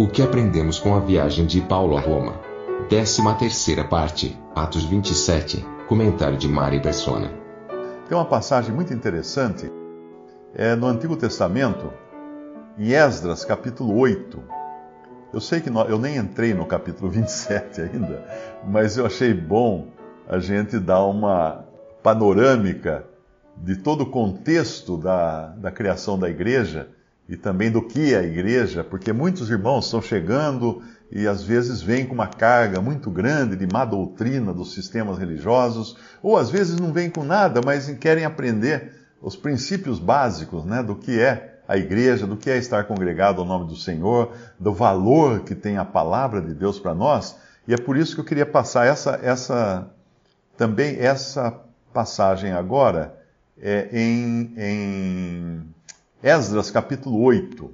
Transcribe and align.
O 0.00 0.06
que 0.06 0.22
aprendemos 0.22 0.78
com 0.78 0.94
a 0.94 1.00
viagem 1.00 1.44
de 1.44 1.60
Paulo 1.60 1.96
a 1.96 2.00
Roma? 2.00 2.40
Décima 2.88 3.34
terceira 3.34 3.82
parte, 3.82 4.38
Atos 4.54 4.84
27, 4.84 5.66
comentário 5.88 6.38
de 6.38 6.46
Mari 6.46 6.80
Persona. 6.80 7.32
Tem 8.08 8.16
uma 8.16 8.24
passagem 8.24 8.72
muito 8.72 8.94
interessante 8.94 9.68
é, 10.54 10.76
no 10.76 10.86
Antigo 10.86 11.16
Testamento, 11.16 11.92
em 12.78 12.92
Esdras, 12.92 13.44
capítulo 13.44 13.98
8. 13.98 14.40
Eu 15.32 15.40
sei 15.40 15.60
que 15.60 15.68
eu 15.68 15.98
nem 15.98 16.16
entrei 16.16 16.54
no 16.54 16.64
capítulo 16.64 17.10
27 17.10 17.80
ainda, 17.80 18.24
mas 18.64 18.96
eu 18.96 19.04
achei 19.04 19.34
bom 19.34 19.88
a 20.28 20.38
gente 20.38 20.78
dar 20.78 21.04
uma 21.06 21.64
panorâmica 22.04 23.04
de 23.56 23.74
todo 23.74 24.02
o 24.02 24.10
contexto 24.10 24.96
da, 24.96 25.48
da 25.56 25.72
criação 25.72 26.16
da 26.16 26.30
igreja 26.30 26.88
e 27.28 27.36
também 27.36 27.70
do 27.70 27.82
que 27.82 28.14
é 28.14 28.18
a 28.18 28.22
igreja, 28.22 28.82
porque 28.82 29.12
muitos 29.12 29.50
irmãos 29.50 29.84
estão 29.84 30.00
chegando 30.00 30.82
e 31.10 31.26
às 31.26 31.42
vezes 31.42 31.82
vêm 31.82 32.06
com 32.06 32.14
uma 32.14 32.26
carga 32.26 32.80
muito 32.80 33.10
grande 33.10 33.54
de 33.54 33.66
má 33.70 33.84
doutrina 33.84 34.52
dos 34.52 34.72
sistemas 34.72 35.18
religiosos, 35.18 35.96
ou 36.22 36.36
às 36.36 36.50
vezes 36.50 36.80
não 36.80 36.92
vêm 36.92 37.10
com 37.10 37.24
nada, 37.24 37.60
mas 37.64 37.88
querem 37.98 38.24
aprender 38.24 38.92
os 39.20 39.36
princípios 39.36 39.98
básicos 39.98 40.64
né, 40.64 40.82
do 40.82 40.94
que 40.94 41.20
é 41.20 41.60
a 41.66 41.76
igreja, 41.76 42.26
do 42.26 42.36
que 42.36 42.48
é 42.48 42.56
estar 42.56 42.84
congregado 42.84 43.40
ao 43.40 43.46
nome 43.46 43.66
do 43.66 43.76
Senhor, 43.76 44.32
do 44.58 44.72
valor 44.72 45.40
que 45.40 45.54
tem 45.54 45.76
a 45.76 45.84
palavra 45.84 46.40
de 46.40 46.54
Deus 46.54 46.78
para 46.78 46.94
nós. 46.94 47.36
E 47.66 47.74
é 47.74 47.76
por 47.76 47.96
isso 47.96 48.14
que 48.14 48.20
eu 48.22 48.24
queria 48.24 48.46
passar 48.46 48.86
essa, 48.86 49.20
essa 49.22 49.90
também 50.56 50.98
essa 50.98 51.60
passagem 51.92 52.52
agora 52.52 53.14
é, 53.60 53.88
em, 53.92 54.54
em 54.56 55.74
Esdras 56.20 56.68
capítulo 56.68 57.22
8. 57.22 57.70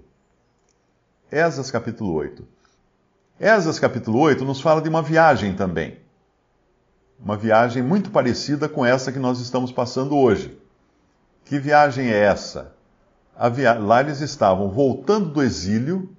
Esdras 1.33 1.71
capítulo 1.71 2.13
8. 2.13 2.47
Esdras 3.41 3.79
capítulo 3.79 4.19
8 4.19 4.45
nos 4.45 4.61
fala 4.61 4.83
de 4.83 4.89
uma 4.91 5.01
viagem 5.01 5.57
também. 5.57 5.97
Uma 7.19 7.39
viagem 7.39 7.83
muito 7.83 8.11
parecida 8.11 8.69
com 8.69 8.85
essa 8.85 9.11
que 9.11 9.19
nós 9.19 9.41
estamos 9.41 9.73
passando 9.73 10.15
hoje. 10.15 10.59
Que 11.47 11.59
viagem 11.59 12.09
é 12.09 12.19
essa? 12.19 12.75
Via... 13.51 13.79
Lá 13.79 14.03
eles 14.03 14.21
estavam 14.21 14.69
voltando 14.69 15.31
do 15.31 15.43
exílio, 15.43 16.15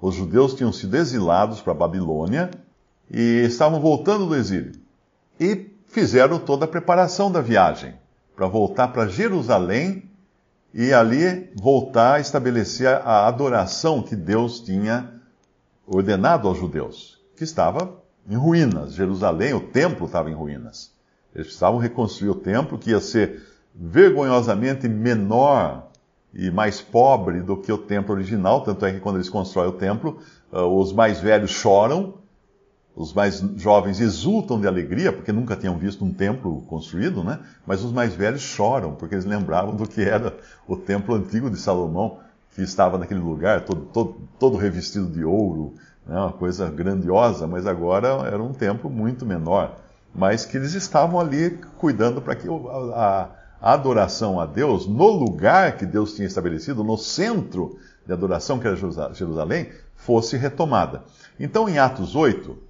os 0.00 0.14
judeus 0.14 0.54
tinham 0.54 0.72
sido 0.72 0.96
exilados 0.96 1.60
para 1.60 1.72
a 1.72 1.76
Babilônia 1.76 2.52
e 3.10 3.42
estavam 3.44 3.80
voltando 3.80 4.24
do 4.24 4.36
exílio. 4.36 4.80
E 5.40 5.68
fizeram 5.88 6.38
toda 6.38 6.64
a 6.64 6.68
preparação 6.68 7.28
da 7.30 7.40
viagem 7.40 7.94
para 8.36 8.46
voltar 8.46 8.86
para 8.88 9.08
Jerusalém 9.08 10.09
e 10.72 10.92
ali 10.92 11.50
voltar 11.56 12.14
a 12.14 12.20
estabelecer 12.20 12.88
a 12.88 13.26
adoração 13.26 14.02
que 14.02 14.14
Deus 14.14 14.60
tinha 14.60 15.12
ordenado 15.86 16.46
aos 16.46 16.58
judeus, 16.58 17.20
que 17.36 17.44
estava 17.44 18.00
em 18.28 18.36
ruínas. 18.36 18.94
Jerusalém, 18.94 19.52
o 19.54 19.60
templo 19.60 20.06
estava 20.06 20.30
em 20.30 20.34
ruínas. 20.34 20.92
Eles 21.34 21.48
precisavam 21.48 21.78
reconstruir 21.78 22.30
o 22.30 22.34
templo, 22.34 22.78
que 22.78 22.90
ia 22.90 23.00
ser 23.00 23.42
vergonhosamente 23.74 24.88
menor 24.88 25.88
e 26.32 26.50
mais 26.50 26.80
pobre 26.80 27.40
do 27.40 27.56
que 27.56 27.72
o 27.72 27.78
templo 27.78 28.14
original. 28.14 28.62
Tanto 28.62 28.84
é 28.86 28.92
que 28.92 29.00
quando 29.00 29.16
eles 29.16 29.28
constroem 29.28 29.68
o 29.68 29.72
templo, 29.72 30.18
uh, 30.52 30.62
os 30.62 30.92
mais 30.92 31.20
velhos 31.20 31.50
choram, 31.50 32.14
os 33.00 33.14
mais 33.14 33.42
jovens 33.56 33.98
exultam 33.98 34.60
de 34.60 34.68
alegria, 34.68 35.10
porque 35.10 35.32
nunca 35.32 35.56
tinham 35.56 35.78
visto 35.78 36.04
um 36.04 36.12
templo 36.12 36.60
construído, 36.68 37.24
né? 37.24 37.40
Mas 37.66 37.82
os 37.82 37.92
mais 37.92 38.14
velhos 38.14 38.42
choram, 38.42 38.92
porque 38.94 39.14
eles 39.14 39.24
lembravam 39.24 39.74
do 39.74 39.88
que 39.88 40.02
era 40.02 40.36
o 40.68 40.76
templo 40.76 41.14
antigo 41.14 41.48
de 41.48 41.56
Salomão, 41.56 42.18
que 42.54 42.60
estava 42.60 42.98
naquele 42.98 43.20
lugar, 43.20 43.62
todo, 43.64 43.86
todo, 43.86 44.16
todo 44.38 44.58
revestido 44.58 45.06
de 45.06 45.24
ouro, 45.24 45.72
né? 46.06 46.14
uma 46.14 46.32
coisa 46.32 46.68
grandiosa, 46.68 47.46
mas 47.46 47.66
agora 47.66 48.08
era 48.26 48.42
um 48.42 48.52
templo 48.52 48.90
muito 48.90 49.24
menor. 49.24 49.76
Mas 50.14 50.44
que 50.44 50.58
eles 50.58 50.74
estavam 50.74 51.18
ali 51.18 51.58
cuidando 51.78 52.20
para 52.20 52.34
que 52.34 52.48
a, 52.48 53.30
a 53.62 53.72
adoração 53.72 54.38
a 54.38 54.44
Deus, 54.44 54.86
no 54.86 55.08
lugar 55.08 55.78
que 55.78 55.86
Deus 55.86 56.12
tinha 56.12 56.28
estabelecido, 56.28 56.84
no 56.84 56.98
centro 56.98 57.78
de 58.04 58.12
adoração, 58.12 58.58
que 58.58 58.66
era 58.66 58.76
Jerusalém, 58.76 59.70
fosse 59.94 60.36
retomada. 60.36 61.02
Então, 61.38 61.66
em 61.66 61.78
Atos 61.78 62.14
8, 62.14 62.68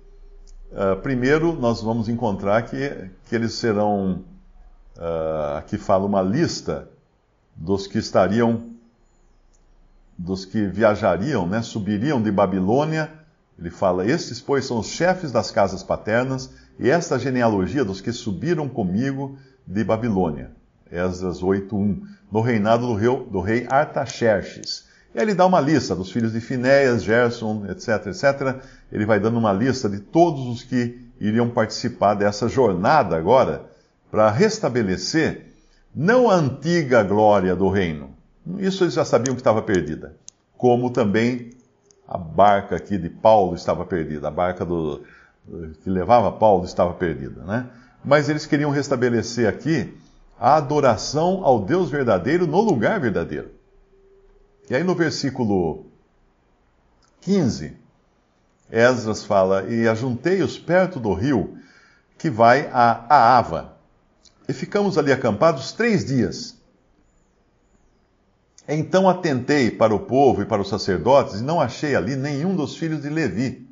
uh, 0.72 1.00
primeiro 1.00 1.52
nós 1.52 1.82
vamos 1.82 2.08
encontrar 2.08 2.62
que, 2.62 3.10
que 3.28 3.34
eles 3.34 3.54
serão. 3.54 4.24
Uh, 4.96 5.56
aqui 5.58 5.78
fala 5.78 6.04
uma 6.04 6.20
lista 6.20 6.88
dos 7.56 7.86
que 7.86 7.98
estariam, 7.98 8.70
dos 10.18 10.44
que 10.44 10.66
viajariam, 10.66 11.46
né, 11.46 11.62
subiriam 11.62 12.20
de 12.20 12.30
Babilônia. 12.30 13.10
Ele 13.58 13.70
fala: 13.70 14.06
Estes, 14.06 14.40
pois, 14.40 14.64
são 14.64 14.78
os 14.78 14.88
chefes 14.88 15.30
das 15.30 15.50
casas 15.50 15.82
paternas, 15.82 16.50
e 16.78 16.88
esta 16.90 17.18
genealogia 17.18 17.84
dos 17.84 18.00
que 18.00 18.12
subiram 18.12 18.68
comigo 18.68 19.38
de 19.66 19.84
Babilônia. 19.84 20.50
Esdras 20.90 21.40
8.1, 21.40 22.02
no 22.32 22.40
reinado 22.40 22.86
do 22.86 22.94
rei, 22.94 23.26
do 23.30 23.40
rei 23.40 23.66
Artaxerxes. 23.70 24.89
E 25.14 25.18
aí 25.18 25.24
ele 25.24 25.34
dá 25.34 25.44
uma 25.44 25.60
lista 25.60 25.94
dos 25.94 26.12
filhos 26.12 26.32
de 26.32 26.40
Finéias, 26.40 27.02
Gerson, 27.02 27.66
etc, 27.68 28.06
etc. 28.06 28.62
Ele 28.92 29.04
vai 29.04 29.18
dando 29.18 29.38
uma 29.38 29.52
lista 29.52 29.88
de 29.88 29.98
todos 29.98 30.46
os 30.46 30.62
que 30.62 31.00
iriam 31.20 31.50
participar 31.50 32.14
dessa 32.14 32.48
jornada 32.48 33.16
agora 33.16 33.64
para 34.10 34.30
restabelecer 34.30 35.46
não 35.94 36.30
a 36.30 36.34
antiga 36.34 37.02
glória 37.02 37.54
do 37.56 37.68
reino. 37.68 38.10
Isso 38.58 38.84
eles 38.84 38.94
já 38.94 39.04
sabiam 39.04 39.34
que 39.34 39.40
estava 39.40 39.62
perdida. 39.62 40.14
Como 40.56 40.90
também 40.90 41.50
a 42.06 42.16
barca 42.16 42.76
aqui 42.76 42.96
de 42.96 43.08
Paulo 43.08 43.54
estava 43.54 43.84
perdida, 43.84 44.28
a 44.28 44.30
barca 44.30 44.64
do, 44.64 45.02
que 45.82 45.90
levava 45.90 46.30
Paulo 46.32 46.64
estava 46.64 46.92
perdida, 46.94 47.42
né? 47.44 47.66
Mas 48.04 48.28
eles 48.28 48.46
queriam 48.46 48.70
restabelecer 48.70 49.48
aqui 49.48 49.94
a 50.38 50.56
adoração 50.56 51.44
ao 51.44 51.60
Deus 51.60 51.90
verdadeiro 51.90 52.46
no 52.46 52.60
lugar 52.60 52.98
verdadeiro. 52.98 53.50
E 54.70 54.74
aí 54.76 54.84
no 54.84 54.94
versículo 54.94 55.86
15, 57.22 57.76
Esdras 58.70 59.24
fala: 59.24 59.64
E 59.64 59.88
ajuntei-os 59.88 60.56
perto 60.60 61.00
do 61.00 61.12
rio 61.12 61.58
que 62.16 62.30
vai 62.30 62.70
a 62.72 63.36
Ava. 63.36 63.76
E 64.48 64.52
ficamos 64.52 64.96
ali 64.96 65.10
acampados 65.10 65.72
três 65.72 66.04
dias. 66.04 66.56
Então 68.68 69.08
atentei 69.08 69.72
para 69.72 69.92
o 69.92 69.98
povo 69.98 70.42
e 70.42 70.46
para 70.46 70.62
os 70.62 70.68
sacerdotes, 70.68 71.40
e 71.40 71.42
não 71.42 71.60
achei 71.60 71.96
ali 71.96 72.14
nenhum 72.14 72.54
dos 72.54 72.76
filhos 72.76 73.02
de 73.02 73.08
Levi. 73.08 73.68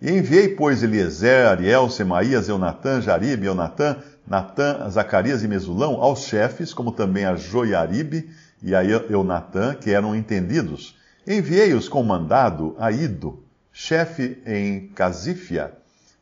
E 0.00 0.10
enviei, 0.10 0.48
pois, 0.48 0.82
Eliezer, 0.82 1.46
Ariel, 1.46 1.88
Semaías, 1.88 2.48
Eunatã, 2.48 3.00
Jaribe, 3.00 3.46
Eunatã, 3.46 3.98
Natã, 4.26 4.88
Zacarias 4.90 5.44
e 5.44 5.48
Mesulão 5.48 6.02
aos 6.02 6.24
chefes, 6.24 6.74
como 6.74 6.90
também 6.90 7.24
a 7.24 7.36
Joiaribe 7.36 8.28
e 8.62 8.74
a 8.74 8.84
Eunatã, 8.84 9.74
que 9.74 9.90
eram 9.90 10.14
entendidos. 10.14 10.96
Enviei-os 11.26 11.88
com 11.88 12.02
mandado 12.02 12.74
a 12.78 12.90
Ido, 12.90 13.42
chefe 13.72 14.42
em 14.46 14.88
Casífia, 14.88 15.72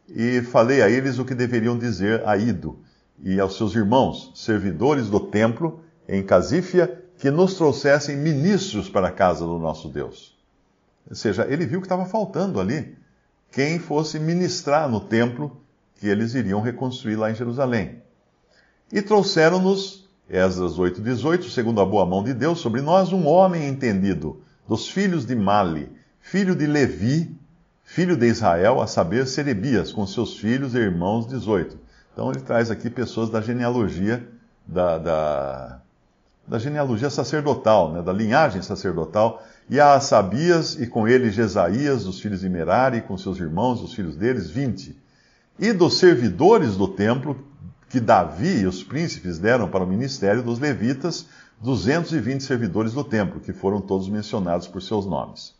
e 0.08 0.42
falei 0.42 0.82
a 0.82 0.90
eles 0.90 1.18
o 1.18 1.24
que 1.24 1.34
deveriam 1.34 1.78
dizer 1.78 2.26
a 2.26 2.36
Ido 2.36 2.78
e 3.22 3.38
aos 3.38 3.56
seus 3.56 3.74
irmãos, 3.74 4.32
servidores 4.34 5.08
do 5.08 5.20
templo 5.20 5.80
em 6.08 6.22
Casífia, 6.22 7.02
que 7.18 7.30
nos 7.30 7.54
trouxessem 7.54 8.16
ministros 8.16 8.88
para 8.88 9.08
a 9.08 9.12
casa 9.12 9.44
do 9.44 9.58
nosso 9.58 9.88
Deus. 9.88 10.38
Ou 11.08 11.14
seja, 11.14 11.46
ele 11.48 11.66
viu 11.66 11.80
que 11.80 11.86
estava 11.86 12.06
faltando 12.06 12.58
ali 12.58 12.96
quem 13.52 13.78
fosse 13.78 14.18
ministrar 14.18 14.88
no 14.88 15.00
templo 15.00 15.60
que 15.96 16.08
eles 16.08 16.34
iriam 16.34 16.62
reconstruir 16.62 17.16
lá 17.16 17.30
em 17.30 17.34
Jerusalém. 17.34 18.02
E 18.90 19.02
trouxeram-nos, 19.02 20.08
Esdras 20.30 20.78
8,18, 20.78 21.50
segundo 21.50 21.80
a 21.80 21.84
boa 21.84 22.06
mão 22.06 22.22
de 22.22 22.32
Deus, 22.32 22.60
sobre 22.60 22.80
nós 22.80 23.12
um 23.12 23.26
homem 23.26 23.66
entendido, 23.66 24.40
dos 24.68 24.88
filhos 24.88 25.26
de 25.26 25.34
Mali, 25.34 25.90
filho 26.20 26.54
de 26.54 26.66
Levi, 26.66 27.36
filho 27.82 28.16
de 28.16 28.26
Israel, 28.26 28.80
a 28.80 28.86
saber, 28.86 29.26
Serebias, 29.26 29.90
com 29.90 30.06
seus 30.06 30.38
filhos 30.38 30.76
e 30.76 30.78
irmãos 30.78 31.26
18. 31.26 31.76
Então 32.12 32.30
ele 32.30 32.40
traz 32.40 32.70
aqui 32.70 32.88
pessoas 32.88 33.28
da 33.28 33.40
genealogia 33.40 34.24
da, 34.64 34.98
da, 34.98 35.80
da 36.46 36.58
genealogia 36.60 37.10
sacerdotal, 37.10 37.92
né, 37.92 38.00
da 38.00 38.12
linhagem 38.12 38.62
sacerdotal, 38.62 39.42
e 39.68 39.80
a 39.80 39.94
Asabias, 39.94 40.78
e 40.80 40.86
com 40.86 41.08
ele 41.08 41.30
Jesaías, 41.30 42.04
dos 42.04 42.20
filhos 42.20 42.40
de 42.40 42.48
Merari, 42.48 43.00
com 43.00 43.18
seus 43.18 43.38
irmãos, 43.40 43.82
os 43.82 43.94
filhos 43.94 44.14
deles, 44.14 44.48
vinte. 44.48 44.96
E 45.58 45.72
dos 45.72 45.98
servidores 45.98 46.76
do 46.76 46.86
templo, 46.86 47.49
que 47.90 47.98
Davi 47.98 48.60
e 48.60 48.66
os 48.66 48.84
príncipes 48.84 49.36
deram 49.38 49.68
para 49.68 49.82
o 49.82 49.86
ministério 49.86 50.44
dos 50.44 50.60
levitas, 50.60 51.26
220 51.60 52.40
servidores 52.40 52.92
do 52.92 53.02
templo, 53.02 53.40
que 53.40 53.52
foram 53.52 53.80
todos 53.80 54.08
mencionados 54.08 54.68
por 54.68 54.80
seus 54.80 55.04
nomes. 55.04 55.54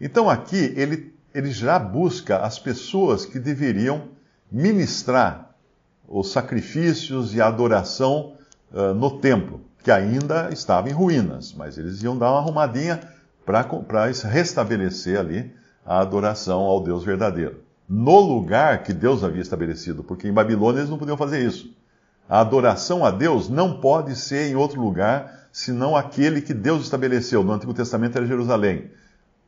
Então 0.00 0.30
aqui 0.30 0.72
ele, 0.74 1.14
ele 1.32 1.52
já 1.52 1.78
busca 1.78 2.38
as 2.38 2.58
pessoas 2.58 3.26
que 3.26 3.38
deveriam 3.38 4.08
ministrar 4.50 5.54
os 6.08 6.32
sacrifícios 6.32 7.34
e 7.34 7.40
a 7.40 7.48
adoração 7.48 8.34
uh, 8.72 8.94
no 8.94 9.18
templo, 9.18 9.60
que 9.84 9.90
ainda 9.90 10.50
estava 10.50 10.88
em 10.88 10.92
ruínas, 10.92 11.52
mas 11.52 11.76
eles 11.76 12.02
iam 12.02 12.16
dar 12.16 12.30
uma 12.30 12.38
arrumadinha 12.40 12.98
para 13.44 14.06
restabelecer 14.30 15.18
ali 15.18 15.54
a 15.84 16.00
adoração 16.00 16.62
ao 16.62 16.82
Deus 16.82 17.04
verdadeiro. 17.04 17.61
No 17.94 18.20
lugar 18.20 18.84
que 18.84 18.94
Deus 18.94 19.22
havia 19.22 19.42
estabelecido, 19.42 20.02
porque 20.02 20.26
em 20.26 20.32
Babilônia 20.32 20.78
eles 20.78 20.88
não 20.88 20.96
podiam 20.96 21.14
fazer 21.14 21.46
isso. 21.46 21.76
A 22.26 22.40
adoração 22.40 23.04
a 23.04 23.10
Deus 23.10 23.50
não 23.50 23.82
pode 23.82 24.16
ser 24.16 24.50
em 24.50 24.56
outro 24.56 24.80
lugar 24.80 25.46
senão 25.52 25.94
aquele 25.94 26.40
que 26.40 26.54
Deus 26.54 26.84
estabeleceu. 26.84 27.44
No 27.44 27.52
Antigo 27.52 27.74
Testamento 27.74 28.16
era 28.16 28.24
Jerusalém. 28.24 28.90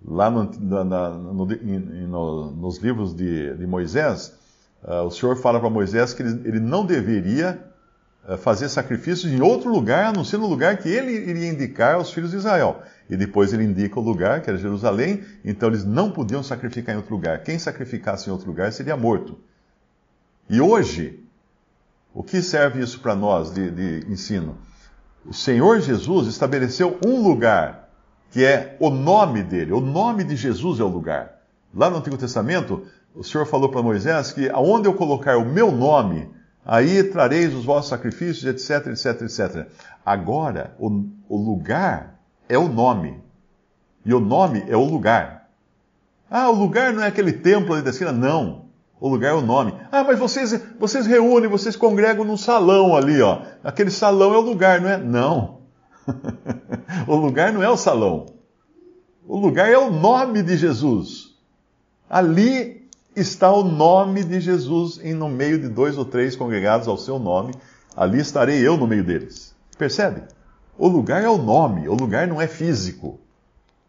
Lá 0.07 0.31
no, 0.31 0.45
na, 0.61 1.09
no, 1.09 1.47
no, 1.47 2.51
nos 2.51 2.77
livros 2.81 3.15
de, 3.15 3.57
de 3.57 3.67
Moisés, 3.67 4.35
uh, 4.83 5.07
o 5.07 5.11
Senhor 5.11 5.37
fala 5.37 5.59
para 5.59 5.71
Moisés 5.71 6.13
que 6.13 6.23
ele, 6.23 6.47
ele 6.47 6.61
não 6.61 6.85
deveria 6.85 7.65
fazer 8.39 8.69
sacrifícios 8.69 9.31
em 9.31 9.43
outro 9.43 9.71
lugar, 9.71 10.07
a 10.07 10.13
não 10.13 10.25
ser 10.25 10.39
no 10.39 10.47
lugar 10.47 10.79
que 10.79 10.89
ele 10.89 11.13
iria 11.13 11.49
indicar 11.49 11.95
aos 11.95 12.11
filhos 12.11 12.31
de 12.31 12.39
Israel. 12.39 12.83
E 13.09 13.17
depois 13.17 13.53
ele 13.53 13.65
indica 13.65 14.01
o 14.01 14.03
lugar, 14.03 14.41
que 14.41 14.49
era 14.49 14.59
Jerusalém, 14.59 15.23
então 15.45 15.69
eles 15.69 15.85
não 15.85 16.11
podiam 16.11 16.43
sacrificar 16.43 16.95
em 16.95 16.99
outro 16.99 17.15
lugar. 17.15 17.43
Quem 17.43 17.59
sacrificasse 17.59 18.29
em 18.29 18.33
outro 18.33 18.49
lugar 18.49 18.73
seria 18.73 18.97
morto. 18.97 19.39
E 20.49 20.61
hoje, 20.61 21.21
o 22.15 22.23
que 22.23 22.41
serve 22.41 22.83
isso 22.83 23.01
para 23.01 23.15
nós 23.15 23.53
de, 23.53 23.71
de 23.71 24.13
ensino? 24.13 24.57
O 25.27 25.35
Senhor 25.35 25.81
Jesus 25.81 26.27
estabeleceu 26.29 26.99
um 27.05 27.23
lugar, 27.23 27.91
que 28.31 28.45
é 28.45 28.77
o 28.81 28.89
nome 28.89 29.43
dele. 29.43 29.73
O 29.73 29.81
nome 29.81 30.25
de 30.25 30.37
Jesus 30.37 30.81
é 30.81 30.85
o 30.85 30.89
lugar. 30.89 31.41
Lá 31.75 31.91
no 31.91 31.99
Antigo 31.99 32.17
Testamento, 32.17 32.87
o 33.15 33.23
Senhor 33.23 33.47
falou 33.47 33.69
para 33.69 33.83
Moisés 33.83 34.33
que 34.33 34.49
aonde 34.49 34.87
eu 34.89 34.95
colocar 34.95 35.37
o 35.37 35.45
meu 35.45 35.71
nome, 35.71 36.31
aí 36.65 37.05
trareis 37.05 37.55
os 37.55 37.65
vossos 37.65 37.91
sacrifícios, 37.91 38.45
etc, 38.45 38.89
etc, 38.89 39.23
etc. 39.23 39.69
Agora, 40.05 40.75
o, 40.79 41.05
o 41.29 41.37
lugar 41.37 42.19
é 42.49 42.59
o 42.59 42.69
nome. 42.69 43.23
E 44.05 44.13
o 44.13 44.21
nome 44.21 44.65
é 44.69 44.77
o 44.77 44.85
lugar. 44.85 45.49
Ah, 46.31 46.51
o 46.51 46.55
lugar 46.55 46.93
não 46.93 47.03
é 47.03 47.07
aquele 47.07 47.33
templo 47.33 47.75
ali 47.75 47.83
da 47.83 47.91
esquina? 47.91 48.13
Não. 48.13 48.65
O 49.01 49.09
lugar 49.09 49.33
é 49.33 49.35
o 49.35 49.41
nome. 49.41 49.75
Ah, 49.91 50.05
mas 50.05 50.19
vocês, 50.19 50.59
vocês 50.79 51.07
reúnem, 51.07 51.49
vocês 51.49 51.77
congregam 51.77 52.25
num 52.25 52.37
salão 52.37 52.97
ali, 52.97 53.21
ó. 53.21 53.43
Aquele 53.63 53.91
salão 53.91 54.35
é 54.35 54.39
o 54.39 54.41
lugar, 54.41 54.81
não 54.81 54.89
é? 54.89 54.97
Não. 54.99 55.61
o 57.07 57.17
lugar 57.17 57.53
não 57.53 57.63
é 57.63 57.69
o 57.69 57.77
salão. 57.77 58.27
O 59.27 59.39
lugar 59.39 59.71
é 59.71 59.79
o 59.79 59.91
nome 59.91 60.43
de 60.43 60.57
Jesus. 60.57 61.35
Ali 62.09 62.84
está 63.17 63.51
o 63.53 63.63
nome 63.63 64.25
de 64.25 64.41
Jesus 64.41 65.01
em 65.03 65.15
no 65.15 65.29
meio 65.29 65.59
de 65.59 65.69
dois 65.69 65.97
ou 65.97 66.05
três 66.05 66.35
congregados 66.35 66.89
ao 66.89 66.99
seu 66.99 67.19
nome. 67.19 67.55
Ali 67.97 68.21
estarei 68.21 68.67
eu 68.67 68.77
no 68.77 68.87
meio 68.87 69.05
deles. 69.05 69.55
Percebe? 69.79 70.23
O 70.77 70.89
lugar 70.89 71.23
é 71.23 71.29
o 71.29 71.39
nome, 71.39 71.89
o 71.89 71.95
lugar 71.95 72.27
não 72.27 72.41
é 72.41 72.49
físico. 72.49 73.21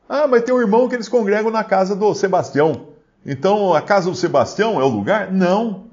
Ah, 0.08 0.28
mas 0.28 0.44
tem 0.44 0.54
um 0.54 0.62
irmão 0.62 0.88
que 0.88 0.94
eles 0.94 1.10
congregam 1.10 1.50
na 1.50 1.64
casa 1.64 1.96
do 1.96 2.14
Sebastião. 2.14 2.90
Então, 3.26 3.74
a 3.74 3.82
casa 3.82 4.10
do 4.10 4.16
Sebastião 4.16 4.80
é 4.80 4.84
o 4.84 4.88
lugar? 4.88 5.32
Não. 5.32 5.86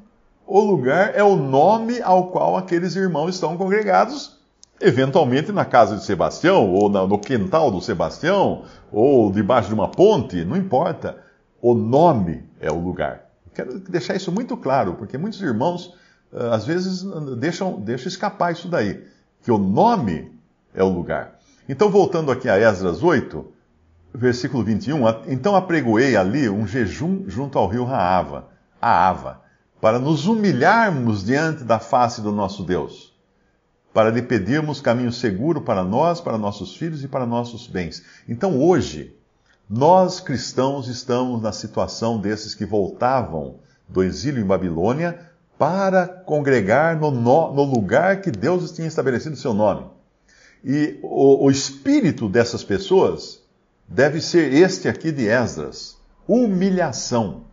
O 0.46 0.60
lugar 0.60 1.12
é 1.14 1.22
o 1.22 1.34
nome 1.34 2.02
ao 2.02 2.26
qual 2.26 2.58
aqueles 2.58 2.94
irmãos 2.94 3.36
estão 3.36 3.56
congregados, 3.56 4.38
eventualmente 4.78 5.50
na 5.50 5.64
casa 5.64 5.96
de 5.96 6.04
Sebastião, 6.04 6.70
ou 6.70 6.90
no 6.90 7.18
quintal 7.18 7.70
do 7.70 7.80
Sebastião, 7.80 8.64
ou 8.92 9.32
debaixo 9.32 9.68
de 9.68 9.74
uma 9.74 9.88
ponte, 9.88 10.44
não 10.44 10.58
importa. 10.58 11.16
O 11.62 11.74
nome 11.74 12.42
é 12.60 12.72
o 12.72 12.78
lugar. 12.78 13.30
Quero 13.54 13.78
deixar 13.78 14.16
isso 14.16 14.32
muito 14.32 14.56
claro, 14.56 14.94
porque 14.94 15.16
muitos 15.16 15.40
irmãos 15.40 15.94
ah, 16.32 16.56
às 16.56 16.66
vezes 16.66 17.04
deixam, 17.38 17.80
deixam 17.80 18.08
escapar 18.08 18.52
isso 18.52 18.66
daí, 18.66 19.06
que 19.42 19.52
o 19.52 19.58
nome 19.58 20.32
é 20.74 20.82
o 20.82 20.88
lugar. 20.88 21.38
Então, 21.68 21.88
voltando 21.88 22.32
aqui 22.32 22.48
a 22.48 22.58
Esdras 22.58 23.04
8, 23.04 23.46
versículo 24.12 24.64
21, 24.64 25.04
então 25.28 25.54
apregoei 25.54 26.16
ali 26.16 26.48
um 26.48 26.66
jejum 26.66 27.28
junto 27.28 27.56
ao 27.56 27.68
rio 27.68 27.84
Raava, 27.84 28.48
a 28.80 29.08
Ava, 29.08 29.42
para 29.80 30.00
nos 30.00 30.26
humilharmos 30.26 31.24
diante 31.24 31.62
da 31.62 31.78
face 31.78 32.20
do 32.20 32.32
nosso 32.32 32.64
Deus, 32.64 33.16
para 33.94 34.10
lhe 34.10 34.22
pedirmos 34.22 34.80
caminho 34.80 35.12
seguro 35.12 35.60
para 35.60 35.84
nós, 35.84 36.20
para 36.20 36.36
nossos 36.36 36.74
filhos 36.74 37.04
e 37.04 37.08
para 37.08 37.24
nossos 37.24 37.68
bens. 37.68 38.02
Então 38.28 38.60
hoje, 38.60 39.16
nós 39.68 40.20
cristãos 40.20 40.88
estamos 40.88 41.40
na 41.40 41.52
situação 41.52 42.18
desses 42.18 42.54
que 42.54 42.64
voltavam 42.64 43.56
do 43.88 44.02
exílio 44.02 44.42
em 44.42 44.46
Babilônia 44.46 45.30
para 45.58 46.06
congregar 46.06 46.98
no, 46.98 47.10
no, 47.10 47.52
no 47.52 47.62
lugar 47.62 48.20
que 48.20 48.30
Deus 48.30 48.72
tinha 48.72 48.88
estabelecido 48.88 49.36
seu 49.36 49.54
nome. 49.54 49.86
E 50.64 50.98
o, 51.02 51.46
o 51.46 51.50
espírito 51.50 52.28
dessas 52.28 52.62
pessoas 52.64 53.42
deve 53.86 54.20
ser 54.20 54.52
este 54.52 54.88
aqui 54.88 55.12
de 55.12 55.28
Esdras: 55.28 55.96
humilhação. 56.26 57.44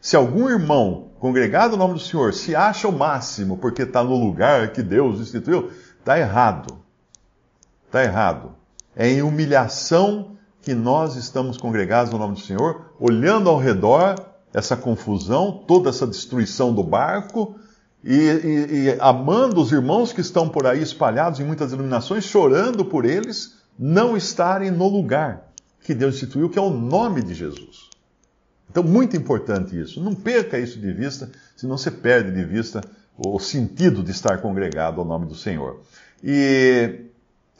Se 0.00 0.14
algum 0.14 0.48
irmão 0.48 1.10
congregado 1.18 1.72
no 1.72 1.78
nome 1.78 1.94
do 1.94 2.00
Senhor 2.00 2.32
se 2.34 2.54
acha 2.54 2.86
o 2.86 2.92
máximo 2.92 3.56
porque 3.56 3.82
está 3.82 4.04
no 4.04 4.16
lugar 4.16 4.72
que 4.72 4.82
Deus 4.82 5.20
instituiu, 5.20 5.70
está 5.98 6.18
errado. 6.18 6.78
Está 7.86 8.04
errado. 8.04 8.54
É 8.94 9.08
em 9.08 9.22
humilhação 9.22 10.35
que 10.66 10.74
nós 10.74 11.14
estamos 11.14 11.56
congregados 11.56 12.12
no 12.12 12.18
nome 12.18 12.34
do 12.34 12.40
Senhor, 12.40 12.86
olhando 12.98 13.48
ao 13.48 13.56
redor 13.56 14.16
essa 14.52 14.76
confusão, 14.76 15.62
toda 15.64 15.90
essa 15.90 16.04
destruição 16.04 16.74
do 16.74 16.82
barco, 16.82 17.54
e, 18.02 18.12
e, 18.12 18.74
e, 18.74 18.96
amando 18.98 19.60
os 19.60 19.70
irmãos 19.70 20.12
que 20.12 20.20
estão 20.20 20.48
por 20.48 20.66
aí 20.66 20.82
espalhados 20.82 21.38
em 21.38 21.44
muitas 21.44 21.70
denominações, 21.70 22.24
chorando 22.24 22.84
por 22.84 23.04
eles 23.04 23.58
não 23.78 24.16
estarem 24.16 24.72
no 24.72 24.88
lugar 24.88 25.52
que 25.84 25.94
Deus 25.94 26.16
instituiu, 26.16 26.50
que 26.50 26.58
é 26.58 26.62
o 26.62 26.70
nome 26.70 27.22
de 27.22 27.32
Jesus. 27.32 27.88
Então, 28.68 28.82
muito 28.82 29.16
importante 29.16 29.80
isso. 29.80 30.02
Não 30.02 30.16
perca 30.16 30.58
isso 30.58 30.80
de 30.80 30.92
vista, 30.92 31.30
senão 31.56 31.78
você 31.78 31.92
perde 31.92 32.32
de 32.32 32.44
vista 32.44 32.80
o 33.16 33.38
sentido 33.38 34.02
de 34.02 34.10
estar 34.10 34.38
congregado 34.38 35.00
ao 35.00 35.06
nome 35.06 35.26
do 35.26 35.36
Senhor. 35.36 35.80
E 36.24 37.06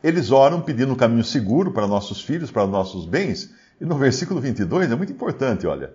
eles 0.02 0.30
oram 0.30 0.60
pedindo 0.60 0.92
um 0.92 0.96
caminho 0.96 1.24
seguro 1.24 1.72
para 1.72 1.86
nossos 1.86 2.20
filhos, 2.20 2.50
para 2.50 2.66
nossos 2.66 3.06
bens. 3.06 3.50
E 3.80 3.84
no 3.84 3.96
versículo 3.96 4.40
22 4.40 4.90
é 4.90 4.94
muito 4.94 5.12
importante, 5.12 5.66
olha. 5.66 5.92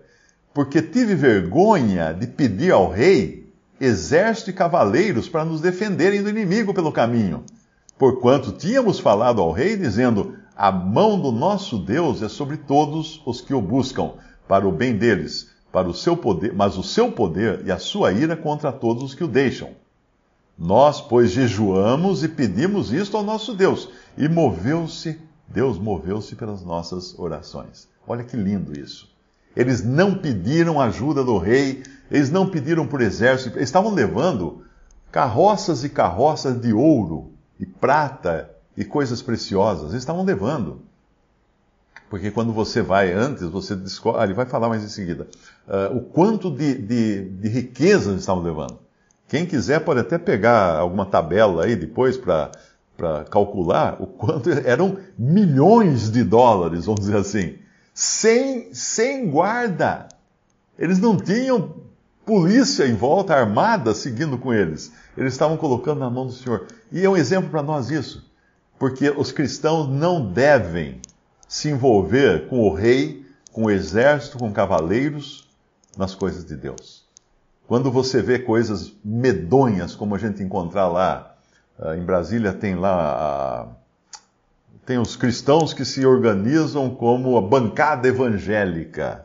Porque 0.54 0.82
tive 0.82 1.16
vergonha 1.16 2.14
de 2.14 2.28
pedir 2.28 2.72
ao 2.72 2.90
rei 2.90 3.42
exército 3.80 4.50
e 4.52 4.54
cavaleiros 4.54 5.28
para 5.28 5.44
nos 5.44 5.62
defenderem 5.62 6.22
do 6.22 6.30
inimigo 6.30 6.74
pelo 6.74 6.92
caminho. 6.92 7.44
Porquanto 7.98 8.52
tínhamos 8.52 9.00
falado 9.00 9.42
ao 9.42 9.52
rei, 9.52 9.76
dizendo: 9.76 10.36
a 10.56 10.72
mão 10.72 11.20
do 11.20 11.32
nosso 11.32 11.78
Deus 11.78 12.22
é 12.22 12.30
sobre 12.30 12.58
todos 12.58 13.22
os 13.26 13.42
que 13.42 13.54
o 13.54 13.62
buscam, 13.62 14.14
para 14.48 14.68
o 14.68 14.72
bem 14.72 14.96
deles, 14.96 15.50
para 15.72 15.88
o 15.88 15.94
seu 15.94 16.18
poder, 16.18 16.54
mas 16.54 16.78
o 16.78 16.84
seu 16.84 17.12
poder 17.12 17.62
e 17.66 17.72
a 17.72 17.80
sua 17.80 18.12
ira 18.12 18.36
contra 18.36 18.72
todos 18.72 19.04
os 19.04 19.16
que 19.16 19.24
o 19.24 19.28
deixam. 19.28 19.70
Nós, 20.58 21.02
pois, 21.02 21.32
jejuamos 21.32 22.24
e 22.24 22.28
pedimos 22.28 22.92
isto 22.92 23.18
ao 23.18 23.24
nosso 23.24 23.54
Deus, 23.54 23.90
e 24.18 24.28
moveu-se, 24.30 25.20
Deus 25.48 25.78
moveu-se 25.80 26.36
pelas 26.36 26.64
nossas 26.64 27.18
orações. 27.18 27.88
Olha 28.08 28.24
que 28.24 28.38
lindo 28.38 28.78
isso. 28.78 29.10
Eles 29.56 29.84
não 29.84 30.16
pediram 30.16 30.80
ajuda 30.80 31.24
do 31.24 31.38
rei, 31.38 31.84
eles 32.10 32.30
não 32.30 32.50
pediram 32.50 32.88
por 32.88 33.02
exército, 33.02 33.58
eles 33.58 33.70
estavam 33.70 33.94
levando 33.94 34.64
carroças 35.12 35.84
e 35.84 35.90
carroças 35.90 36.60
de 36.60 36.74
ouro 36.74 37.32
e 37.60 37.66
prata 37.66 38.50
e 38.76 38.86
coisas 38.86 39.22
preciosas. 39.22 39.92
Eles 39.92 40.04
estavam 40.04 40.24
levando. 40.24 40.82
Porque 42.10 42.32
quando 42.32 42.52
você 42.52 42.82
vai 42.82 43.14
antes, 43.14 43.44
você 43.44 43.76
descobre. 43.76 44.22
Ah, 44.22 44.24
ele 44.26 44.34
vai 44.34 44.46
falar 44.46 44.68
mais 44.68 44.84
em 44.84 44.90
seguida. 44.90 45.28
Uh, 45.68 45.98
o 45.98 46.02
quanto 46.02 46.52
de, 46.52 46.76
de, 46.76 47.30
de 47.30 47.48
riquezas 47.48 48.20
estavam 48.20 48.44
levando. 48.44 48.80
Quem 49.32 49.46
quiser 49.46 49.80
pode 49.80 50.02
até 50.02 50.18
pegar 50.18 50.76
alguma 50.76 51.06
tabela 51.06 51.64
aí 51.64 51.74
depois 51.74 52.18
para 52.18 52.52
calcular 53.30 53.96
o 53.98 54.06
quanto 54.06 54.50
eram 54.68 54.98
milhões 55.18 56.12
de 56.12 56.22
dólares, 56.22 56.84
vamos 56.84 57.00
dizer 57.00 57.16
assim, 57.16 57.58
sem, 57.94 58.74
sem 58.74 59.30
guarda. 59.30 60.10
Eles 60.78 61.00
não 61.00 61.16
tinham 61.16 61.76
polícia 62.26 62.86
em 62.86 62.94
volta, 62.94 63.34
armada, 63.34 63.94
seguindo 63.94 64.38
com 64.38 64.54
eles. 64.54 64.92
Eles 65.16 65.32
estavam 65.32 65.56
colocando 65.56 66.00
na 66.00 66.10
mão 66.10 66.26
do 66.26 66.34
Senhor. 66.34 66.68
E 66.92 67.02
é 67.02 67.10
um 67.10 67.16
exemplo 67.16 67.50
para 67.50 67.64
nós 67.64 67.90
isso. 67.90 68.30
porque 68.78 69.10
os 69.12 69.32
cristãos 69.32 69.88
não 69.88 70.30
devem 70.30 71.00
se 71.48 71.70
envolver 71.70 72.50
com 72.50 72.60
o 72.68 72.74
rei, 72.74 73.26
com 73.54 73.64
o 73.64 73.72
exército, 73.72 74.38
com 74.38 74.52
cavaleiros 74.52 75.48
nas 75.98 76.14
coisas 76.14 76.44
de 76.44 76.58
Deus. 76.58 77.01
Quando 77.72 77.90
você 77.90 78.22
vê 78.22 78.38
coisas 78.38 78.92
medonhas, 79.02 79.96
como 79.96 80.14
a 80.14 80.18
gente 80.18 80.44
encontrar 80.44 80.90
lá, 80.90 81.38
ah, 81.80 81.96
em 81.96 82.04
Brasília 82.04 82.52
tem 82.52 82.76
lá, 82.76 83.70
tem 84.86 85.00
os 85.00 85.16
cristãos 85.16 85.74
que 85.74 85.86
se 85.86 86.06
organizam 86.06 86.90
como 86.90 87.38
a 87.38 87.42
bancada 87.42 88.10
evangélica. 88.10 89.22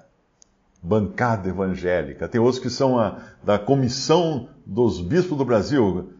Bancada 0.80 1.48
evangélica. 1.48 2.28
Tem 2.28 2.40
outros 2.40 2.62
que 2.62 2.70
são 2.70 2.96
a, 2.96 3.18
da 3.42 3.58
Comissão 3.58 4.48
dos 4.64 5.00
Bispos 5.00 5.36
do 5.36 5.44
Brasil, 5.44 6.12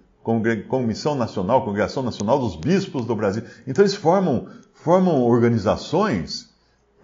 Comissão 0.69 1.15
Nacional, 1.15 1.65
Congregação 1.65 2.03
Nacional 2.03 2.41
dos 2.41 2.57
Bispos 2.57 3.07
do 3.07 3.15
Brasil. 3.15 3.45
Então 3.69 3.85
eles 3.85 3.95
formam, 3.95 4.49
formam 4.75 5.23
organizações 5.23 6.53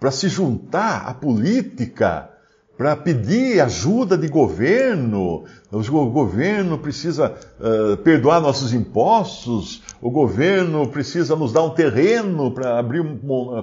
para 0.01 0.11
se 0.11 0.27
juntar 0.27 1.07
à 1.07 1.13
política, 1.13 2.32
para 2.77 2.95
pedir 2.95 3.59
ajuda 3.61 4.17
de 4.17 4.27
governo. 4.27 5.45
O 5.71 6.09
governo 6.09 6.77
precisa 6.77 7.35
uh, 7.59 7.97
perdoar 7.97 8.41
nossos 8.41 8.73
impostos, 8.73 9.81
o 10.01 10.09
governo 10.09 10.87
precisa 10.87 11.35
nos 11.35 11.53
dar 11.53 11.63
um 11.63 11.69
terreno 11.69 12.51
para 12.51 12.79
abrir, 12.79 13.03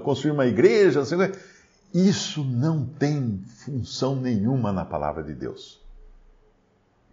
construir 0.04 0.32
uma 0.32 0.46
igreja. 0.46 1.00
Assim, 1.00 1.16
isso 1.92 2.44
não 2.44 2.84
tem 2.84 3.42
função 3.64 4.14
nenhuma 4.14 4.72
na 4.72 4.84
palavra 4.84 5.22
de 5.22 5.34
Deus. 5.34 5.80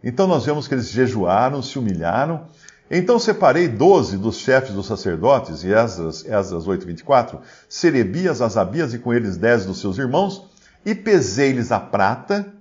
Então 0.03 0.27
nós 0.27 0.45
vemos 0.45 0.67
que 0.67 0.75
eles 0.75 0.89
jejuaram, 0.89 1.61
se 1.61 1.79
humilharam. 1.79 2.45
Então 2.89 3.19
separei 3.19 3.67
doze 3.67 4.17
dos 4.17 4.37
chefes 4.37 4.73
dos 4.73 4.85
sacerdotes, 4.85 5.63
e 5.63 5.73
Esdras, 5.73 6.23
Esdras 6.23 6.65
8:24, 6.65 7.39
Serebias, 7.67 8.41
Asabias 8.41 8.93
e 8.93 8.99
com 8.99 9.13
eles 9.13 9.35
dez 9.35 9.65
dos 9.65 9.81
seus 9.81 9.97
irmãos, 9.97 10.45
e 10.85 10.95
pesei-lhes 10.95 11.71
a 11.71 11.79
prata, 11.79 12.53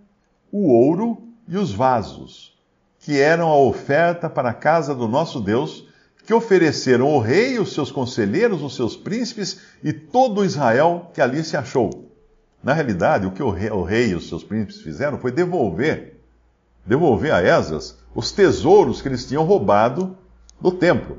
o 0.50 0.68
ouro 0.72 1.22
e 1.48 1.56
os 1.56 1.72
vasos, 1.72 2.56
que 2.98 3.20
eram 3.20 3.48
a 3.48 3.58
oferta 3.58 4.28
para 4.28 4.50
a 4.50 4.54
casa 4.54 4.94
do 4.94 5.06
nosso 5.06 5.40
Deus, 5.40 5.86
que 6.24 6.34
ofereceram 6.34 7.14
o 7.14 7.20
rei, 7.20 7.58
os 7.58 7.72
seus 7.72 7.90
conselheiros, 7.92 8.62
os 8.62 8.74
seus 8.74 8.96
príncipes 8.96 9.60
e 9.82 9.92
todo 9.92 10.44
Israel 10.44 11.10
que 11.14 11.20
ali 11.20 11.44
se 11.44 11.56
achou. 11.56 12.10
Na 12.62 12.72
realidade, 12.72 13.26
o 13.26 13.30
que 13.30 13.42
o 13.42 13.50
rei, 13.50 13.70
o 13.70 13.82
rei 13.82 14.08
e 14.10 14.14
os 14.14 14.28
seus 14.28 14.42
príncipes 14.42 14.82
fizeram 14.82 15.18
foi 15.18 15.30
devolver 15.30 16.16
devolver 16.86 17.32
a 17.32 17.42
Esdras 17.42 17.98
os 18.14 18.30
tesouros 18.30 19.02
que 19.02 19.08
eles 19.08 19.26
tinham 19.26 19.44
roubado 19.44 20.16
do 20.60 20.70
templo. 20.70 21.18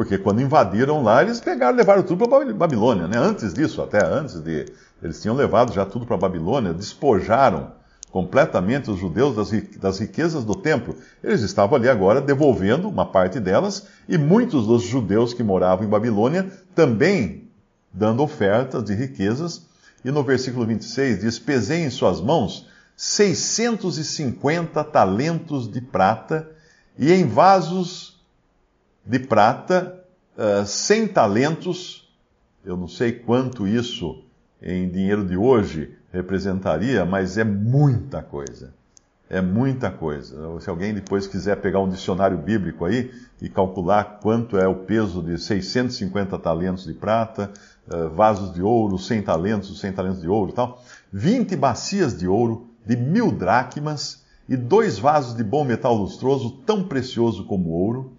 Porque 0.00 0.16
quando 0.16 0.40
invadiram 0.40 1.02
lá, 1.02 1.22
eles 1.22 1.40
pegaram, 1.40 1.76
levaram 1.76 2.02
tudo 2.02 2.26
para 2.26 2.54
Babilônia. 2.54 3.06
Né? 3.06 3.18
Antes 3.18 3.52
disso, 3.52 3.82
até 3.82 4.02
antes 4.02 4.40
de. 4.40 4.64
Eles 5.02 5.20
tinham 5.20 5.36
levado 5.36 5.74
já 5.74 5.84
tudo 5.84 6.06
para 6.06 6.16
Babilônia, 6.16 6.72
despojaram 6.72 7.72
completamente 8.10 8.90
os 8.90 8.98
judeus 8.98 9.36
das, 9.78 9.98
riquezas 9.98 10.42
do 10.42 10.54
templo. 10.54 10.96
Eles 11.22 11.42
estavam 11.42 11.76
ali 11.76 11.86
agora 11.86 12.22
devolvendo 12.22 12.88
uma 12.88 13.04
parte 13.04 13.38
delas, 13.38 13.88
e 14.08 14.16
muitos 14.16 14.66
dos 14.66 14.84
judeus 14.84 15.34
que 15.34 15.42
moravam 15.42 15.84
em 15.84 15.90
Babilônia 15.90 16.50
também 16.74 17.50
dando 17.92 18.22
ofertas 18.22 18.82
de 18.82 18.94
riquezas. 18.94 19.66
E 20.02 20.10
no 20.10 20.22
versículo 20.22 20.64
26 20.64 21.20
diz: 21.20 21.38
Pesei 21.38 21.84
em 21.84 21.90
suas 21.90 22.22
mãos 22.22 22.66
650 22.96 24.82
talentos 24.82 25.70
de 25.70 25.82
prata 25.82 26.48
e 26.98 27.12
em 27.12 27.26
vasos 27.28 28.18
de 29.04 29.18
prata 29.18 30.02
uh, 30.36 30.60
eh, 30.60 30.64
100 30.64 31.08
talentos. 31.08 32.08
Eu 32.64 32.76
não 32.76 32.88
sei 32.88 33.12
quanto 33.12 33.66
isso 33.66 34.22
em 34.62 34.88
dinheiro 34.88 35.24
de 35.24 35.36
hoje 35.36 35.96
representaria, 36.12 37.04
mas 37.04 37.38
é 37.38 37.44
muita 37.44 38.22
coisa. 38.22 38.74
É 39.28 39.40
muita 39.40 39.90
coisa. 39.90 40.60
Se 40.60 40.68
alguém 40.68 40.92
depois 40.92 41.26
quiser 41.26 41.56
pegar 41.60 41.78
um 41.78 41.88
dicionário 41.88 42.36
bíblico 42.36 42.84
aí 42.84 43.12
e 43.40 43.48
calcular 43.48 44.18
quanto 44.20 44.58
é 44.58 44.66
o 44.66 44.74
peso 44.74 45.22
de 45.22 45.38
650 45.38 46.36
talentos 46.38 46.84
de 46.84 46.92
prata, 46.92 47.50
uh, 47.86 48.10
vasos 48.10 48.52
de 48.52 48.60
ouro, 48.60 48.98
100 48.98 49.22
talentos, 49.22 49.80
100 49.80 49.92
talentos 49.92 50.20
de 50.20 50.28
ouro 50.28 50.50
e 50.50 50.54
tal, 50.54 50.82
20 51.12 51.54
bacias 51.54 52.18
de 52.18 52.26
ouro, 52.26 52.66
de 52.84 52.96
mil 52.96 53.30
dracmas 53.30 54.24
e 54.48 54.56
dois 54.56 54.98
vasos 54.98 55.36
de 55.36 55.44
bom 55.44 55.64
metal 55.64 55.94
lustroso, 55.94 56.62
tão 56.66 56.82
precioso 56.82 57.44
como 57.44 57.70
ouro. 57.70 58.12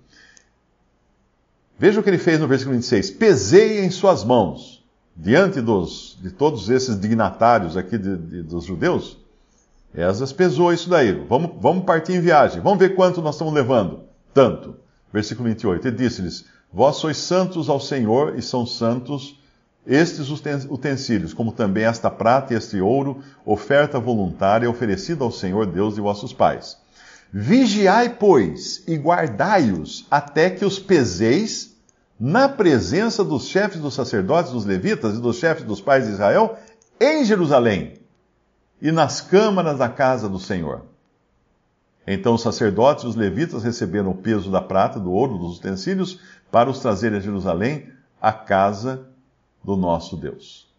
Veja 1.82 2.00
o 2.00 2.04
que 2.04 2.12
ele 2.12 2.20
fez 2.20 2.40
no 2.40 2.48
versículo 2.48 2.76
26. 2.76 3.10
Pesei 3.10 3.84
em 3.84 3.90
suas 3.90 4.24
mãos, 4.24 4.86
diante 5.18 5.60
dos, 5.60 6.16
de 6.22 6.30
todos 6.30 6.70
esses 6.70 7.00
dignatários 7.00 7.76
aqui 7.76 7.98
de, 7.98 8.18
de, 8.18 8.44
dos 8.44 8.66
judeus. 8.66 9.18
Esas 9.92 10.32
pesou 10.32 10.72
isso 10.72 10.88
daí. 10.88 11.12
Vamos, 11.28 11.54
vamos 11.60 11.84
partir 11.84 12.14
em 12.14 12.22
viagem. 12.22 12.62
Vamos 12.62 12.78
ver 12.78 12.94
quanto 12.94 13.20
nós 13.20 13.34
estamos 13.34 13.52
levando. 13.52 14.02
Tanto. 14.32 14.76
Versículo 15.12 15.50
28. 15.50 15.88
E 15.88 15.92
disse-lhes: 15.92 16.46
Vós 16.72 16.98
sois 16.98 17.18
santos 17.18 17.68
ao 17.68 17.80
Senhor 17.80 18.38
e 18.38 18.44
são 18.44 18.64
santos 18.64 19.42
estes 19.84 20.30
utensílios, 20.70 21.34
como 21.34 21.52
também 21.52 21.86
esta 21.86 22.12
prata 22.12 22.54
e 22.54 22.58
este 22.58 22.80
ouro, 22.80 23.24
oferta 23.44 24.00
voluntária 24.00 24.70
oferecida 24.70 25.24
ao 25.24 25.32
Senhor 25.32 25.66
Deus 25.66 25.96
de 25.96 26.02
vossos 26.02 26.32
pais. 26.32 26.78
Vigiai, 27.34 28.10
pois, 28.20 28.84
e 28.88 28.96
guardai-os 28.98 30.06
até 30.12 30.50
que 30.50 30.64
os 30.64 30.78
peseis 30.78 31.71
na 32.22 32.48
presença 32.48 33.24
dos 33.24 33.48
chefes 33.48 33.82
dos 33.82 33.96
sacerdotes, 33.96 34.52
dos 34.52 34.64
levitas 34.64 35.18
e 35.18 35.20
dos 35.20 35.38
chefes 35.38 35.64
dos 35.64 35.82
pais 35.82 36.06
de 36.06 36.12
Israel 36.12 36.56
em 37.00 37.26
Jerusalém 37.26 37.96
e 38.80 38.92
nas 38.92 39.22
câmaras 39.22 39.80
da 39.80 39.90
casa 39.90 40.30
do 40.30 40.38
Senhor. 40.38 40.84
Então 42.06 42.36
os 42.36 42.44
sacerdotes 42.44 43.06
e 43.06 43.08
os 43.08 43.16
levitas 43.16 43.64
receberam 43.64 44.12
o 44.12 44.16
peso 44.16 44.52
da 44.52 44.62
prata, 44.62 45.00
do 45.00 45.12
ouro, 45.12 45.40
dos 45.40 45.58
utensílios, 45.58 46.20
para 46.52 46.70
os 46.70 46.80
trazer 46.80 47.12
a 47.16 47.20
Jerusalém, 47.20 47.90
à 48.22 48.32
casa 48.32 49.08
do 49.64 49.76
nosso 49.76 50.16
Deus. 50.16 50.71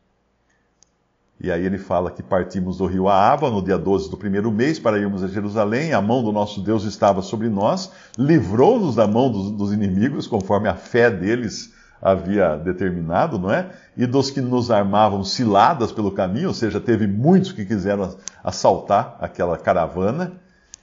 E 1.42 1.50
aí 1.50 1.66
ele 1.66 1.76
fala 1.76 2.12
que 2.12 2.22
partimos 2.22 2.76
do 2.76 2.86
rio 2.86 3.08
Aaba 3.08 3.50
no 3.50 3.60
dia 3.60 3.76
12 3.76 4.08
do 4.08 4.16
primeiro 4.16 4.48
mês 4.52 4.78
para 4.78 4.96
irmos 4.96 5.24
a 5.24 5.26
Jerusalém. 5.26 5.92
A 5.92 6.00
mão 6.00 6.22
do 6.22 6.30
nosso 6.30 6.60
Deus 6.60 6.84
estava 6.84 7.20
sobre 7.20 7.48
nós, 7.48 7.90
livrou-nos 8.16 8.94
da 8.94 9.08
mão 9.08 9.28
dos, 9.28 9.50
dos, 9.50 9.72
inimigos, 9.72 10.28
conforme 10.28 10.68
a 10.68 10.76
fé 10.76 11.10
deles 11.10 11.72
havia 12.00 12.54
determinado, 12.54 13.40
não 13.40 13.50
é? 13.52 13.72
E 13.96 14.06
dos 14.06 14.30
que 14.30 14.40
nos 14.40 14.70
armavam 14.70 15.24
ciladas 15.24 15.90
pelo 15.90 16.12
caminho, 16.12 16.46
ou 16.46 16.54
seja, 16.54 16.80
teve 16.80 17.08
muitos 17.08 17.50
que 17.50 17.64
quiseram 17.64 18.14
assaltar 18.44 19.16
aquela 19.20 19.58
caravana. 19.58 20.34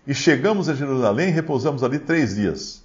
E 0.06 0.14
chegamos 0.14 0.68
a 0.68 0.74
Jerusalém 0.74 1.30
e 1.30 1.32
repousamos 1.32 1.86
ali 1.86 2.00
três 2.00 2.36
dias. 2.36 2.84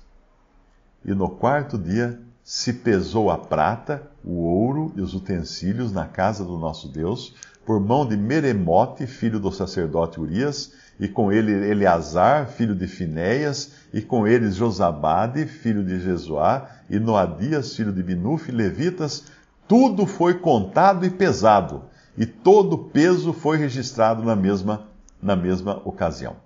E 1.04 1.12
no 1.12 1.28
quarto 1.28 1.76
dia 1.76 2.20
se 2.44 2.72
pesou 2.74 3.30
a 3.30 3.38
prata, 3.38 4.02
o 4.22 4.42
ouro 4.42 4.92
e 4.94 5.00
os 5.00 5.14
utensílios 5.14 5.90
na 5.90 6.04
casa 6.04 6.44
do 6.44 6.58
nosso 6.58 6.88
Deus, 6.88 7.34
por 7.64 7.80
mão 7.80 8.06
de 8.06 8.16
Meremote, 8.16 9.06
filho 9.06 9.40
do 9.40 9.50
sacerdote 9.50 10.20
Urias, 10.20 10.72
e 10.98 11.08
com 11.08 11.32
ele 11.32 11.52
Eleazar, 11.70 12.48
filho 12.48 12.74
de 12.74 12.86
Finéias, 12.86 13.72
e 13.92 14.00
com 14.00 14.26
eles 14.26 14.54
Josabade, 14.54 15.46
filho 15.46 15.84
de 15.84 16.00
Jesuá, 16.00 16.68
e 16.88 16.98
Noadias, 16.98 17.74
filho 17.74 17.92
de 17.92 18.02
Binuf, 18.02 18.50
levitas, 18.52 19.24
tudo 19.66 20.06
foi 20.06 20.34
contado 20.34 21.04
e 21.06 21.10
pesado, 21.10 21.84
e 22.16 22.26
todo 22.26 22.74
o 22.74 22.84
peso 22.84 23.32
foi 23.32 23.56
registrado 23.56 24.22
na 24.22 24.36
mesma, 24.36 24.86
na 25.20 25.34
mesma 25.34 25.80
ocasião. 25.84 26.36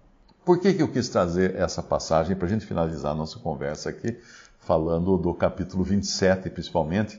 Por 0.44 0.58
que, 0.58 0.72
que 0.72 0.82
eu 0.82 0.88
quis 0.88 1.08
trazer 1.08 1.56
essa 1.56 1.82
passagem 1.82 2.34
para 2.34 2.46
a 2.46 2.50
gente 2.50 2.64
finalizar 2.64 3.12
a 3.12 3.14
nossa 3.14 3.38
conversa 3.38 3.90
aqui? 3.90 4.16
falando 4.68 5.16
do 5.16 5.32
capítulo 5.32 5.82
27, 5.82 6.50
principalmente, 6.50 7.18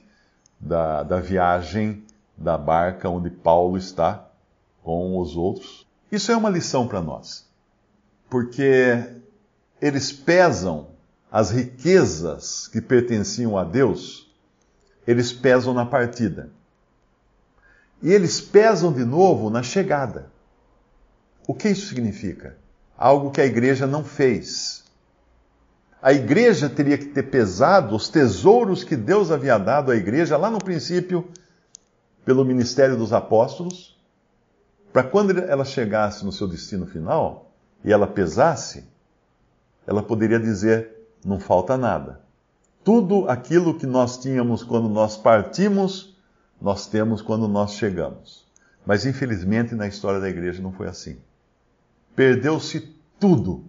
da, 0.60 1.02
da 1.02 1.20
viagem 1.20 2.04
da 2.40 2.58
barca 2.58 3.10
onde 3.10 3.30
Paulo 3.30 3.78
está 3.78 4.30
com 4.84 5.20
os 5.20 5.36
outros. 5.36 5.88
Isso 6.12 6.32
é 6.32 6.38
uma 6.38 6.50
lição 6.50 6.88
para 6.88 7.02
nós, 7.02 7.48
porque 8.30 9.04
eles 9.82 10.12
pesam 10.12 10.88
as 11.32 11.52
riquezas 11.52 12.68
que 12.68 12.82
pertenciam 12.82 13.58
a 13.58 13.64
Deus, 13.64 14.32
eles 15.06 15.32
pesam 15.32 15.74
na 15.74 15.86
partida. 15.86 16.50
E 18.02 18.12
eles 18.12 18.40
pesam 18.40 18.94
de 18.94 19.04
novo 19.04 19.50
na 19.50 19.62
chegada. 19.62 20.32
O 21.46 21.54
que 21.54 21.70
isso 21.70 21.88
significa? 21.88 22.56
Algo 22.98 23.30
que 23.30 23.42
a 23.42 23.46
igreja 23.46 23.86
não 23.86 24.04
fez 24.04 24.80
a 26.02 26.14
igreja 26.14 26.70
teria 26.70 26.98
que 26.98 27.06
ter 27.06 27.24
pesado 27.24 27.94
os 27.94 28.08
tesouros 28.08 28.84
que 28.84 28.96
Deus 28.96 29.32
havia 29.32 29.58
dado 29.58 29.92
à 29.92 29.98
igreja 29.98 30.38
lá 30.38 30.50
no 30.50 30.60
princípio, 30.60 31.28
pelo 32.26 32.46
ministério 32.46 32.98
dos 32.98 33.14
apóstolos, 33.14 33.98
para 34.92 35.04
quando 35.04 35.38
ela 35.38 35.66
chegasse 35.66 36.26
no 36.26 36.32
seu 36.32 36.48
destino 36.48 36.86
final 36.86 37.52
e 37.84 37.92
ela 37.92 38.08
pesasse, 38.08 38.88
ela 39.86 40.04
poderia 40.04 40.40
dizer: 40.40 41.08
não 41.24 41.40
falta 41.40 41.78
nada, 41.78 42.22
Tudo 42.84 43.30
aquilo 43.30 43.78
que 43.78 43.86
nós 43.86 44.18
tínhamos 44.18 44.64
quando 44.64 44.90
nós 44.90 45.18
partimos, 45.18 46.18
nós 46.62 46.88
temos 46.88 47.22
quando 47.22 47.48
nós 47.48 47.74
chegamos. 47.74 48.48
Mas 48.86 49.06
infelizmente 49.06 49.76
na 49.76 49.88
história 49.88 50.20
da 50.20 50.30
igreja 50.30 50.62
não 50.62 50.72
foi 50.72 50.88
assim. 50.88 51.20
Perdeu-se 52.16 52.96
tudo 53.20 53.66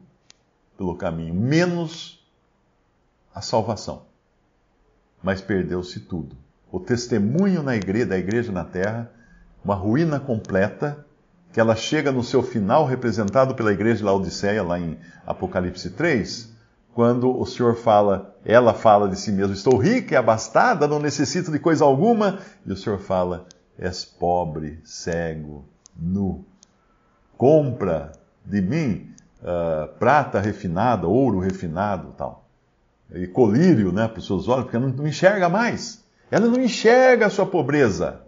pelo 0.76 0.96
caminho, 0.96 1.34
menos 1.34 2.24
a 3.34 3.40
salvação. 3.42 4.06
Mas 5.22 5.40
perdeu-se 5.42 6.00
tudo. 6.00 6.36
O 6.70 6.78
testemunho 6.78 7.62
na 7.62 7.76
igreja, 7.76 8.06
da 8.06 8.18
igreja 8.18 8.52
na 8.52 8.64
terra, 8.64 9.10
uma 9.64 9.74
ruína 9.74 10.20
completa, 10.20 11.04
que 11.52 11.58
ela 11.58 11.74
chega 11.74 12.12
no 12.12 12.22
seu 12.22 12.42
final, 12.42 12.86
representado 12.86 13.54
pela 13.54 13.72
igreja 13.72 13.98
de 13.98 14.04
Laodiceia, 14.04 14.62
lá 14.62 14.78
em 14.78 14.98
Apocalipse 15.26 15.90
3, 15.90 16.50
quando 16.94 17.36
o 17.36 17.44
Senhor 17.44 17.74
fala, 17.76 18.36
ela 18.44 18.72
fala 18.72 19.08
de 19.08 19.16
si 19.16 19.32
mesma, 19.32 19.54
estou 19.54 19.76
rica 19.76 20.14
e 20.14 20.16
abastada, 20.16 20.86
não 20.86 20.98
necessito 20.98 21.50
de 21.50 21.58
coisa 21.58 21.84
alguma, 21.84 22.38
e 22.64 22.72
o 22.72 22.76
Senhor 22.76 22.98
fala, 22.98 23.46
és 23.78 24.04
pobre, 24.04 24.80
cego, 24.84 25.64
nu. 25.96 26.44
Compra 27.36 28.12
de 28.44 28.60
mim 28.60 29.12
uh, 29.40 29.88
prata 29.98 30.40
refinada, 30.40 31.06
ouro 31.06 31.38
refinado, 31.38 32.12
tal. 32.16 32.44
E 33.12 33.26
colírio, 33.26 33.92
né, 33.92 34.06
para 34.06 34.18
os 34.18 34.26
seus 34.26 34.46
olhos, 34.46 34.64
porque 34.64 34.76
ela 34.76 34.86
não 34.86 35.06
enxerga 35.06 35.48
mais. 35.48 35.99
Ela 36.30 36.46
não 36.46 36.60
enxerga 36.60 37.26
a 37.26 37.30
sua 37.30 37.46
pobreza. 37.46 38.20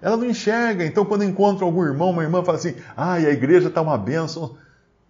Ela 0.00 0.16
não 0.16 0.26
enxerga. 0.26 0.84
Então, 0.84 1.04
quando 1.04 1.24
encontra 1.24 1.64
algum 1.64 1.82
irmão, 1.82 2.10
uma 2.10 2.22
irmã 2.22 2.44
fala 2.44 2.58
assim: 2.58 2.74
ai, 2.96 3.26
a 3.26 3.30
igreja 3.30 3.68
está 3.68 3.80
uma 3.80 3.98
bênção. 3.98 4.56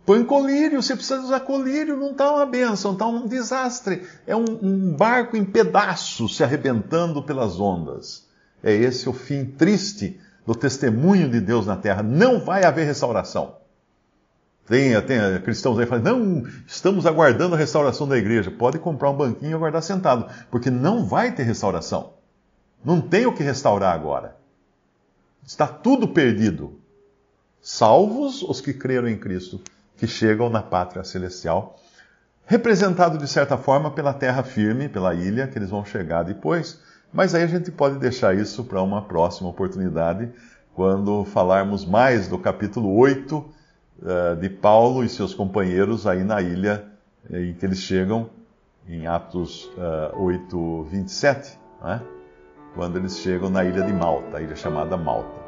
Põe 0.06 0.22
colírio, 0.24 0.82
você 0.82 0.94
precisa 0.94 1.20
usar 1.20 1.40
colírio, 1.40 1.96
não 1.96 2.10
está 2.10 2.30
uma 2.30 2.44
benção, 2.44 2.92
está 2.92 3.06
um 3.06 3.26
desastre. 3.26 4.06
É 4.26 4.36
um, 4.36 4.44
um, 4.62 4.94
barco 4.94 5.36
em 5.36 5.44
pedaços 5.44 6.36
se 6.36 6.44
arrebentando 6.44 7.22
pelas 7.22 7.58
ondas. 7.58 8.28
É 8.62 8.72
esse 8.72 9.08
o 9.08 9.14
fim 9.14 9.44
triste 9.46 10.20
do 10.46 10.54
testemunho 10.54 11.30
de 11.30 11.40
Deus 11.40 11.66
na 11.66 11.76
terra. 11.76 12.02
Não 12.02 12.38
vai 12.38 12.64
haver 12.64 12.84
restauração. 12.84 13.56
Tem, 14.66 14.98
tem 15.02 15.40
cristãos 15.42 15.78
aí 15.78 15.86
falam, 15.86 16.18
não, 16.18 16.46
estamos 16.66 17.04
aguardando 17.04 17.54
a 17.54 17.58
restauração 17.58 18.08
da 18.08 18.16
igreja. 18.16 18.50
Pode 18.50 18.78
comprar 18.78 19.10
um 19.10 19.16
banquinho 19.16 19.52
e 19.52 19.54
aguardar 19.54 19.82
sentado, 19.82 20.26
porque 20.50 20.70
não 20.70 21.04
vai 21.04 21.32
ter 21.32 21.42
restauração. 21.42 22.14
Não 22.84 23.00
tem 23.00 23.26
o 23.26 23.34
que 23.34 23.42
restaurar 23.42 23.94
agora. 23.94 24.36
Está 25.46 25.66
tudo 25.66 26.08
perdido. 26.08 26.78
Salvos 27.60 28.42
os 28.42 28.60
que 28.60 28.72
creram 28.72 29.08
em 29.08 29.18
Cristo 29.18 29.60
que 29.96 30.06
chegam 30.06 30.50
na 30.50 30.62
pátria 30.62 31.04
celestial, 31.04 31.78
representado 32.46 33.16
de 33.16 33.28
certa 33.28 33.56
forma 33.56 33.90
pela 33.90 34.12
terra 34.12 34.42
firme, 34.42 34.88
pela 34.88 35.14
ilha, 35.14 35.46
que 35.46 35.58
eles 35.58 35.70
vão 35.70 35.84
chegar 35.84 36.24
depois. 36.24 36.80
Mas 37.12 37.34
aí 37.34 37.42
a 37.42 37.46
gente 37.46 37.70
pode 37.70 37.98
deixar 37.98 38.34
isso 38.34 38.64
para 38.64 38.82
uma 38.82 39.02
próxima 39.02 39.48
oportunidade, 39.48 40.30
quando 40.74 41.24
falarmos 41.24 41.84
mais 41.86 42.26
do 42.26 42.38
capítulo 42.38 42.96
8 42.96 43.53
uh, 44.02 44.08
eh, 44.08 44.34
de 44.36 44.48
Paulo 44.48 45.04
e 45.04 45.08
seus 45.08 45.34
companheiros 45.34 46.06
aí 46.06 46.24
na 46.24 46.40
ilha 46.40 46.84
eh, 47.30 47.46
em 47.46 47.54
que 47.54 47.64
eles 47.64 47.78
chegam, 47.78 48.28
em 48.88 49.06
Atos 49.06 49.70
uh, 49.76 50.22
8, 50.22 50.84
27, 50.84 51.58
né? 51.82 52.02
quando 52.74 52.98
eles 52.98 53.18
chegam 53.18 53.48
na 53.48 53.64
ilha 53.64 53.82
de 53.82 53.92
Malta, 53.92 54.38
a 54.38 54.42
ilha 54.42 54.56
chamada 54.56 54.96
Malta. 54.96 55.44